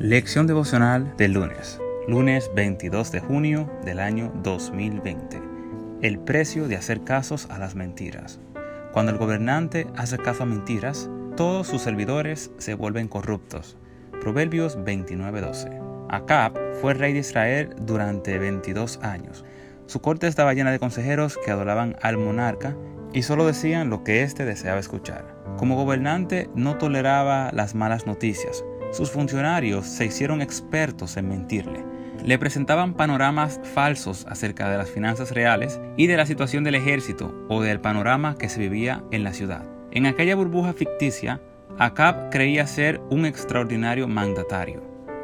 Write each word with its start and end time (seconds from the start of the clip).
Lección 0.00 0.46
devocional 0.46 1.16
del 1.16 1.32
lunes, 1.32 1.80
lunes 2.06 2.52
22 2.54 3.10
de 3.10 3.18
junio 3.18 3.68
del 3.84 3.98
año 3.98 4.32
2020. 4.44 5.42
El 6.02 6.20
precio 6.20 6.68
de 6.68 6.76
hacer 6.76 7.02
casos 7.02 7.48
a 7.50 7.58
las 7.58 7.74
mentiras. 7.74 8.38
Cuando 8.92 9.10
el 9.10 9.18
gobernante 9.18 9.88
hace 9.96 10.16
caso 10.16 10.44
a 10.44 10.46
mentiras, 10.46 11.10
todos 11.36 11.66
sus 11.66 11.82
servidores 11.82 12.52
se 12.58 12.74
vuelven 12.74 13.08
corruptos. 13.08 13.76
Proverbios 14.20 14.78
29:12. 14.78 15.80
Acab 16.10 16.52
fue 16.80 16.94
rey 16.94 17.12
de 17.12 17.18
Israel 17.18 17.74
durante 17.80 18.38
22 18.38 19.00
años. 19.02 19.44
Su 19.86 20.00
corte 20.00 20.28
estaba 20.28 20.54
llena 20.54 20.70
de 20.70 20.78
consejeros 20.78 21.36
que 21.44 21.50
adoraban 21.50 21.96
al 22.02 22.18
monarca 22.18 22.76
y 23.12 23.22
solo 23.22 23.44
decían 23.44 23.90
lo 23.90 24.04
que 24.04 24.22
éste 24.22 24.44
deseaba 24.44 24.78
escuchar. 24.78 25.34
Como 25.56 25.74
gobernante 25.74 26.48
no 26.54 26.78
toleraba 26.78 27.50
las 27.52 27.74
malas 27.74 28.06
noticias, 28.06 28.64
sus 28.92 29.10
funcionarios 29.10 29.86
se 29.86 30.06
hicieron 30.06 30.42
expertos 30.42 31.16
en 31.16 31.28
mentirle. 31.28 31.84
Le 32.24 32.38
presentaban 32.38 32.94
panoramas 32.94 33.60
falsos 33.74 34.26
acerca 34.28 34.68
de 34.68 34.78
las 34.78 34.90
finanzas 34.90 35.30
reales 35.30 35.80
y 35.96 36.06
de 36.06 36.16
la 36.16 36.26
situación 36.26 36.64
del 36.64 36.74
ejército 36.74 37.34
o 37.48 37.62
del 37.62 37.80
panorama 37.80 38.36
que 38.36 38.48
se 38.48 38.60
vivía 38.60 39.04
en 39.10 39.24
la 39.24 39.32
ciudad. 39.32 39.64
En 39.92 40.06
aquella 40.06 40.34
burbuja 40.34 40.72
ficticia, 40.72 41.40
Acab 41.78 42.30
creía 42.30 42.66
ser 42.66 43.00
un 43.08 43.24
extraordinario 43.24 44.08
mandatario. 44.08 44.82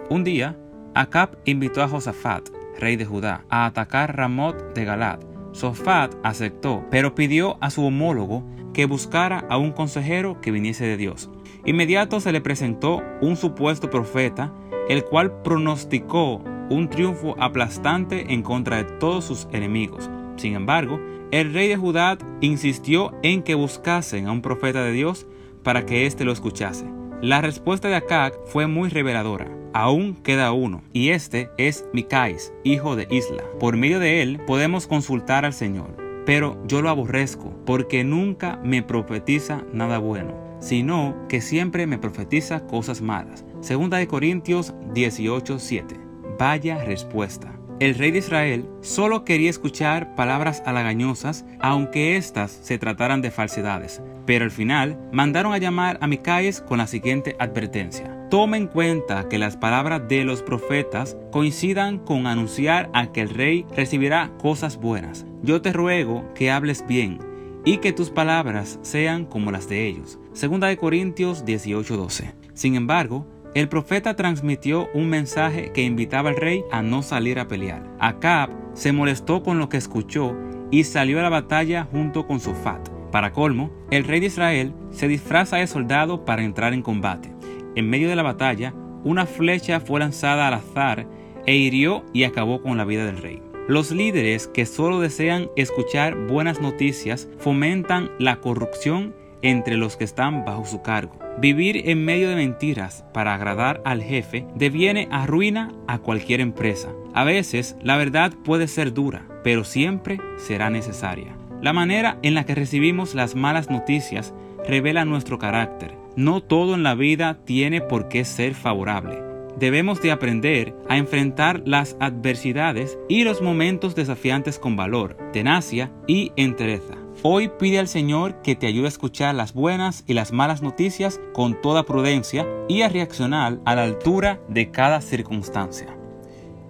Un 0.09 0.23
día, 0.23 0.57
Acab 0.95 1.37
invitó 1.45 1.83
a 1.83 1.89
Josafat, 1.89 2.49
rey 2.79 2.97
de 2.97 3.05
Judá, 3.05 3.45
a 3.49 3.67
atacar 3.67 4.17
Ramot 4.17 4.75
de 4.75 4.85
Galad. 4.85 5.19
Sofat 5.53 6.15
aceptó, 6.23 6.85
pero 6.91 7.15
pidió 7.15 7.57
a 7.61 7.71
su 7.71 7.85
homólogo 7.85 8.45
que 8.75 8.85
buscara 8.85 9.47
a 9.49 9.57
un 9.57 9.73
consejero 9.73 10.39
que 10.43 10.51
viniese 10.51 10.85
de 10.85 10.99
Dios. 10.99 11.31
Inmediato 11.65 12.21
se 12.21 12.33
le 12.33 12.43
presentó 12.43 13.03
un 13.23 13.37
supuesto 13.37 13.89
profeta, 13.89 14.53
el 14.91 15.05
cual 15.05 15.41
pronosticó 15.43 16.43
un 16.69 16.91
triunfo 16.91 17.35
aplastante 17.39 18.35
en 18.35 18.43
contra 18.43 18.77
de 18.77 18.85
todos 18.99 19.25
sus 19.25 19.49
enemigos. 19.53 20.11
Sin 20.37 20.55
embargo, 20.55 21.01
el 21.31 21.55
rey 21.55 21.69
de 21.69 21.77
Judá 21.77 22.19
insistió 22.41 23.13
en 23.23 23.43
que 23.43 23.55
buscasen 23.55 24.27
a 24.27 24.33
un 24.33 24.43
profeta 24.43 24.85
de 24.85 24.93
Dios 24.93 25.27
para 25.63 25.87
que 25.87 26.05
éste 26.05 26.25
lo 26.25 26.33
escuchase. 26.33 26.87
La 27.23 27.41
respuesta 27.41 27.89
de 27.89 27.95
Acab 27.95 28.35
fue 28.47 28.67
muy 28.67 28.91
reveladora. 28.91 29.49
Aún 29.73 30.15
queda 30.15 30.53
uno, 30.53 30.83
y 30.93 31.09
este 31.09 31.51
es 31.59 31.87
Micais, 31.93 32.53
hijo 32.63 32.95
de 32.95 33.09
Isla. 33.11 33.43
Por 33.59 33.77
medio 33.77 33.99
de 33.99 34.23
él 34.23 34.41
podemos 34.47 34.87
consultar 34.87 35.45
al 35.45 35.53
Señor. 35.53 36.04
Pero 36.27 36.63
yo 36.67 36.83
lo 36.83 36.91
aborrezco, 36.91 37.55
porque 37.67 38.05
nunca 38.05 38.59
me 38.63 38.83
profetiza 38.83 39.65
nada 39.73 39.99
bueno 39.99 40.45
sino 40.65 41.15
que 41.29 41.43
siempre 41.43 41.87
me 41.87 41.99
profetiza 41.99 42.67
cosas 42.67 43.03
malas. 43.03 43.45
Segunda 43.61 43.99
de 43.99 44.07
Corintios 44.07 44.75
18:7. 44.95 46.01
Vaya 46.39 46.83
respuesta. 46.83 47.53
El 47.81 47.97
rey 47.97 48.13
de 48.13 48.21
Israel 48.21 48.69
solo 48.81 49.25
quería 49.25 49.51
escuchar 49.51 50.15
palabras 50.15 50.63
halagañosas, 50.65 51.45
aunque 51.61 52.17
éstas 52.17 52.51
se 52.51 52.79
trataran 52.79 53.21
de 53.21 53.31
falsedades. 53.31 54.01
Pero 54.27 54.45
al 54.45 54.51
final 54.51 54.99
mandaron 55.13 55.53
a 55.53 55.59
llamar 55.59 55.99
a 56.01 56.07
Micaías 56.07 56.61
con 56.61 56.79
la 56.79 56.87
siguiente 56.87 57.37
advertencia. 57.39 58.14
Toma 58.35 58.57
en 58.57 58.67
cuenta 58.67 59.29
que 59.29 59.39
las 59.39 59.57
palabras 59.57 60.09
de 60.09 60.25
los 60.25 60.43
profetas 60.43 61.17
coincidan 61.31 62.01
con 62.01 62.27
anunciar 62.27 62.91
a 62.93 63.13
que 63.13 63.21
el 63.21 63.29
rey 63.29 63.65
recibirá 63.77 64.33
cosas 64.39 64.77
buenas. 64.77 65.25
Yo 65.45 65.63
te 65.63 65.73
ruego 65.73 66.25
que 66.35 66.51
hables 66.51 66.85
bien 66.85 67.21
y 67.65 67.77
que 67.77 67.93
tus 67.93 68.11
palabras 68.11 68.81
sean 68.83 69.25
como 69.25 69.53
las 69.53 69.69
de 69.69 69.87
ellos. 69.87 70.19
Segunda 70.33 70.67
de 70.67 70.77
Corintios 70.77 71.45
18:12. 71.45 72.35
Sin 72.55 72.75
embargo, 72.75 73.25
el 73.55 73.69
profeta 73.69 74.17
transmitió 74.17 74.89
un 74.95 75.09
mensaje 75.11 75.71
que 75.71 75.85
invitaba 75.85 76.31
al 76.31 76.37
rey 76.37 76.65
a 76.73 76.83
no 76.83 77.03
salir 77.03 77.39
a 77.39 77.47
pelear. 77.47 77.85
Acab 78.01 78.51
se 78.73 78.91
molestó 78.91 79.45
con 79.45 79.61
lo 79.61 79.69
que 79.69 79.77
escuchó 79.77 80.37
y 80.73 80.83
salió 80.83 81.21
a 81.21 81.23
la 81.23 81.29
batalla 81.29 81.87
junto 81.89 82.27
con 82.27 82.41
Sofat. 82.41 82.89
Para 83.13 83.31
colmo, 83.31 83.71
el 83.93 84.03
rey 84.03 84.19
de 84.19 84.27
Israel 84.27 84.75
se 84.91 85.07
disfraza 85.07 85.59
de 85.59 85.69
soldado 85.69 86.25
para 86.25 86.43
entrar 86.43 86.75
en 86.75 86.83
combate. 86.83 87.34
En 87.77 87.89
medio 87.89 88.09
de 88.09 88.17
la 88.17 88.23
batalla, 88.23 88.75
una 89.05 89.27
flecha 89.27 89.81
fue 89.81 90.01
lanzada 90.01 90.49
al 90.49 90.55
azar 90.55 91.07
e 91.47 91.57
hirió 91.57 92.05
y 92.13 92.25
acabó 92.25 92.63
con 92.63 92.77
la 92.77 92.85
vida 92.85 93.05
del 93.05 93.19
rey. 93.19 93.43
Los 93.69 93.91
líderes 93.91 94.47
que 94.47 94.67
solo 94.67 95.01
desean 95.01 95.49
escuchar 95.57 96.17
buenas 96.27 96.61
noticias 96.61 97.29
fomentan 97.39 98.11
la 98.19 98.37
corrupción 98.37 99.15
entre 99.43 99.77
los 99.77 99.97
que 99.97 100.05
están 100.05 100.45
bajo 100.45 100.65
su 100.65 100.83
cargo. 100.83 101.19
Vivir 101.39 101.89
en 101.89 102.05
medio 102.05 102.29
de 102.29 102.37
mentiras 102.37 103.05
para 103.13 103.35
agradar 103.35 103.83
al 103.85 104.03
jefe 104.03 104.47
deviene 104.55 105.09
a 105.11 105.27
ruina 105.27 105.73
a 105.87 105.99
cualquier 105.99 106.41
empresa. 106.41 106.91
A 107.13 107.25
veces 107.25 107.77
la 107.83 107.97
verdad 107.97 108.33
puede 108.45 108.69
ser 108.69 108.95
dura, 108.95 109.27
pero 109.43 109.65
siempre 109.65 110.21
será 110.37 110.71
necesaria. 110.71 111.37
La 111.61 111.73
manera 111.73 112.19
en 112.23 112.35
la 112.35 112.45
que 112.45 112.55
recibimos 112.55 113.15
las 113.15 113.35
malas 113.35 113.71
noticias 113.71 114.35
revela 114.67 115.05
nuestro 115.05 115.39
carácter. 115.39 116.04
No 116.17 116.43
todo 116.43 116.75
en 116.75 116.83
la 116.83 116.95
vida 116.95 117.39
tiene 117.45 117.81
por 117.81 118.09
qué 118.09 118.25
ser 118.25 118.55
favorable 118.55 119.35
debemos 119.59 120.03
de 120.03 120.11
aprender 120.11 120.75
a 120.89 120.97
enfrentar 120.97 121.63
las 121.65 121.97
adversidades 122.01 122.99
y 123.09 123.25
los 123.25 123.43
momentos 123.43 123.95
desafiantes 123.95 124.59
con 124.59 124.77
valor, 124.77 125.17
tenacia 125.33 125.93
y 126.07 126.33
entereza. 126.37 126.95
Hoy 127.23 127.51
pide 127.59 127.79
al 127.79 127.89
Señor 127.89 128.43
que 128.43 128.57
te 128.57 128.67
ayude 128.67 128.87
a 128.87 128.89
escuchar 128.89 129.35
las 129.35 129.55
buenas 129.55 130.05
y 130.07 130.15
las 130.15 130.33
malas 130.33 130.63
noticias 130.63 131.21
con 131.33 131.61
toda 131.61 131.85
prudencia 131.85 132.47
y 132.69 132.83
a 132.83 132.89
reaccionar 132.89 133.61
a 133.65 133.75
la 133.75 133.85
altura 133.85 134.41
de 134.49 134.71
cada 134.71 135.01
circunstancia. 135.01 135.97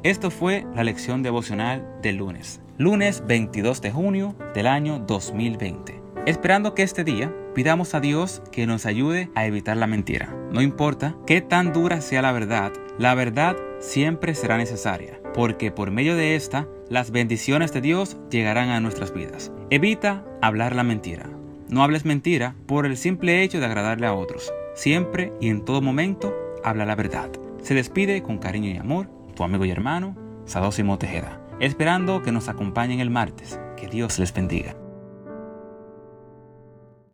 Esto 0.02 0.30
fue 0.30 0.66
la 0.74 0.84
lección 0.84 1.22
devocional 1.22 1.98
del 2.02 2.16
lunes, 2.16 2.60
lunes 2.76 3.24
22 3.26 3.80
de 3.80 3.90
junio 3.90 4.36
del 4.54 4.66
año 4.66 4.98
2020. 4.98 6.03
Esperando 6.26 6.74
que 6.74 6.82
este 6.82 7.04
día 7.04 7.30
pidamos 7.54 7.94
a 7.94 8.00
Dios 8.00 8.40
que 8.50 8.66
nos 8.66 8.86
ayude 8.86 9.30
a 9.34 9.44
evitar 9.44 9.76
la 9.76 9.86
mentira. 9.86 10.34
No 10.50 10.62
importa 10.62 11.14
qué 11.26 11.42
tan 11.42 11.74
dura 11.74 12.00
sea 12.00 12.22
la 12.22 12.32
verdad, 12.32 12.72
la 12.98 13.14
verdad 13.14 13.56
siempre 13.78 14.34
será 14.34 14.56
necesaria, 14.56 15.20
porque 15.34 15.70
por 15.70 15.90
medio 15.90 16.16
de 16.16 16.34
esta, 16.34 16.66
las 16.88 17.10
bendiciones 17.10 17.74
de 17.74 17.82
Dios 17.82 18.16
llegarán 18.30 18.70
a 18.70 18.80
nuestras 18.80 19.12
vidas. 19.12 19.52
Evita 19.68 20.24
hablar 20.40 20.74
la 20.74 20.82
mentira. 20.82 21.28
No 21.68 21.82
hables 21.82 22.06
mentira 22.06 22.54
por 22.66 22.86
el 22.86 22.96
simple 22.96 23.42
hecho 23.42 23.60
de 23.60 23.66
agradarle 23.66 24.06
a 24.06 24.14
otros. 24.14 24.50
Siempre 24.74 25.30
y 25.42 25.50
en 25.50 25.62
todo 25.64 25.82
momento, 25.82 26.34
habla 26.64 26.86
la 26.86 26.96
verdad. 26.96 27.28
Se 27.62 27.74
despide 27.74 28.22
con 28.22 28.38
cariño 28.38 28.70
y 28.70 28.78
amor 28.78 29.10
tu 29.34 29.44
amigo 29.44 29.64
y 29.66 29.70
hermano, 29.70 30.16
Sadosimo 30.46 30.96
Tejeda, 30.96 31.40
esperando 31.60 32.22
que 32.22 32.32
nos 32.32 32.48
acompañen 32.48 33.00
el 33.00 33.10
martes. 33.10 33.60
Que 33.76 33.88
Dios 33.88 34.18
les 34.18 34.32
bendiga. 34.32 34.76